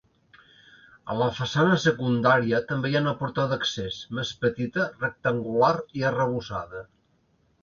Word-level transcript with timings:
A 1.13 1.17
la 1.17 1.25
façana 1.39 1.75
secundària 1.83 2.61
també 2.71 2.91
hi 2.93 2.97
ha 2.99 3.03
una 3.05 3.13
porta 3.19 3.45
d'accés, 3.51 4.01
més 4.21 4.33
petita, 4.47 4.87
rectangular 5.05 5.73
i 6.01 6.09
arrebossada. 6.13 6.83